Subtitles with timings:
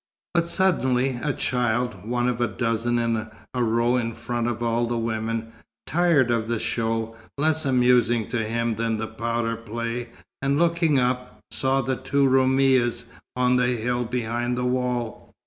[0.33, 4.87] But suddenly a child (one of a dozen in a row in front of all
[4.87, 5.51] the women)
[5.85, 10.09] tired of the show, less amusing to him than the powder play,
[10.41, 15.35] and looking up, saw the two Roumis on the hill behind the wall.